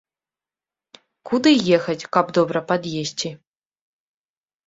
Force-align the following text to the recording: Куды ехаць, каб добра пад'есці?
Куды 1.31 1.51
ехаць, 1.77 2.09
каб 2.17 2.33
добра 2.37 2.59
пад'есці? 2.71 3.29